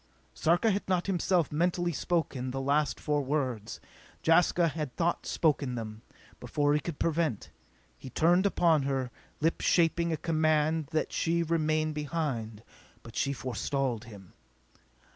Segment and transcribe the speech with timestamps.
[0.33, 3.79] _"Sarka had not himself mentally spoken the last four words.
[4.23, 6.01] Jaska had thought spoken them,
[6.39, 7.51] before he could prevent.
[7.99, 9.11] He turned upon her,
[9.41, 12.63] lips shaping a command that she remain behind.
[13.03, 14.33] But she forestalled him.